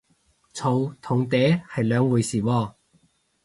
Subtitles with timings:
[0.55, 2.73] 嘈同嗲係兩回事喎